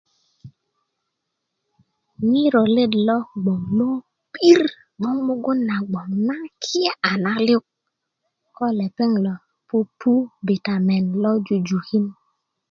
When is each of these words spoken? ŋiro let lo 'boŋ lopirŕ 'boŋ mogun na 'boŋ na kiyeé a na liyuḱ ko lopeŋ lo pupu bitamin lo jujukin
ŋiro 2.29 2.63
let 2.75 2.93
lo 3.07 3.17
'boŋ 3.41 3.61
lopirŕ 3.77 4.69
'boŋ 4.99 5.17
mogun 5.27 5.59
na 5.69 5.75
'boŋ 5.89 6.07
na 6.27 6.35
kiyeé 6.61 6.91
a 7.09 7.11
na 7.23 7.33
liyuḱ 7.45 7.65
ko 8.55 8.65
lopeŋ 8.79 9.11
lo 9.25 9.33
pupu 9.67 10.13
bitamin 10.45 11.05
lo 11.23 11.31
jujukin 11.45 12.05